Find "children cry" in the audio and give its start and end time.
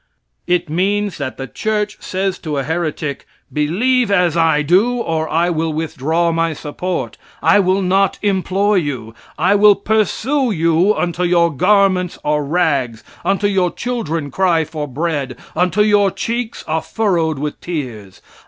13.71-14.63